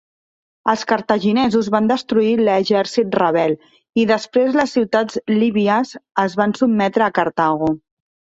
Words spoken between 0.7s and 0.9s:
Els